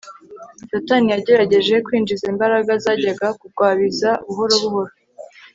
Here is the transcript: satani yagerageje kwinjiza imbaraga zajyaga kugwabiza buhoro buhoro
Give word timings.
satani 0.69 1.07
yagerageje 1.13 1.75
kwinjiza 1.85 2.25
imbaraga 2.33 2.71
zajyaga 2.83 3.27
kugwabiza 3.39 4.09
buhoro 4.25 4.55
buhoro 4.63 4.93